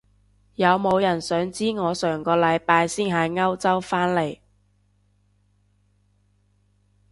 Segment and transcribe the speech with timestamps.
[0.55, 4.39] 有冇人想知我上個禮拜先喺歐洲返嚟？